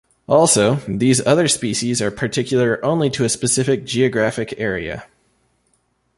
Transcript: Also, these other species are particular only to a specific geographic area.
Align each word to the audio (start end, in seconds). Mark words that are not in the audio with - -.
Also, 0.25 0.77
these 0.87 1.23
other 1.27 1.47
species 1.47 2.01
are 2.01 2.09
particular 2.09 2.83
only 2.83 3.07
to 3.11 3.23
a 3.23 3.29
specific 3.29 3.85
geographic 3.85 4.51
area. 4.57 5.05